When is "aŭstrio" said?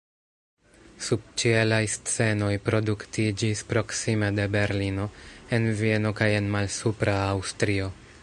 7.27-7.93